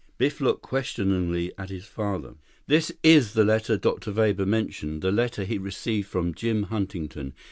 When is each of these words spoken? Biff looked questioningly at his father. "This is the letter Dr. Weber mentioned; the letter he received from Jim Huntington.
Biff 0.17 0.41
looked 0.41 0.63
questioningly 0.63 1.53
at 1.59 1.69
his 1.69 1.85
father. 1.85 2.33
"This 2.65 2.91
is 3.03 3.33
the 3.33 3.45
letter 3.45 3.77
Dr. 3.77 4.11
Weber 4.11 4.47
mentioned; 4.47 5.03
the 5.03 5.11
letter 5.11 5.43
he 5.43 5.59
received 5.59 6.07
from 6.07 6.33
Jim 6.33 6.63
Huntington. 6.63 7.35